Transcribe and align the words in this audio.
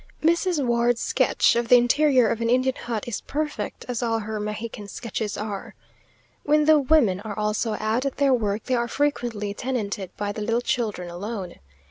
Mrs. 0.23 0.65
Ward's 0.65 0.99
sketch 0.99 1.55
of 1.55 1.67
the 1.67 1.75
interior 1.77 2.27
of 2.27 2.41
an 2.41 2.49
Indian 2.49 2.73
hut 2.73 3.07
is 3.07 3.21
perfect, 3.21 3.85
as 3.87 4.01
all 4.01 4.17
her 4.17 4.39
Mexican 4.39 4.87
sketches 4.87 5.37
are. 5.37 5.75
When 6.41 6.65
the 6.65 6.79
women 6.79 7.19
are 7.19 7.37
also 7.37 7.77
out 7.79 8.07
at 8.07 8.17
their 8.17 8.33
work, 8.33 8.63
they 8.63 8.73
are 8.73 8.87
frequently 8.87 9.53
tenanted 9.53 10.09
by 10.17 10.31
the 10.31 10.41
little 10.41 10.59
children 10.61 11.07
alone. 11.11 11.59